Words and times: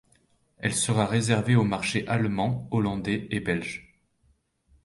Elle 0.57 0.73
sera 0.73 1.05
réservée 1.05 1.55
aux 1.55 1.63
marchés 1.63 2.07
allemands, 2.07 2.67
hollandais 2.71 3.27
et 3.29 3.39
belges. 3.39 3.99